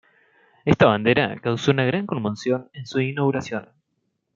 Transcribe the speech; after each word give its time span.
Esta 0.65 0.87
bandera 0.87 1.37
causó 1.41 1.69
una 1.69 1.85
gran 1.85 2.07
conmoción 2.07 2.71
en 2.73 2.87
su 2.87 2.99
inauguración. 3.01 3.69